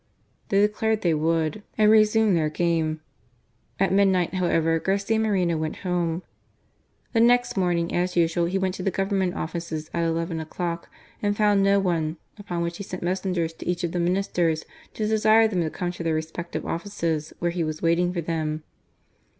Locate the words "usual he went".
8.15-8.73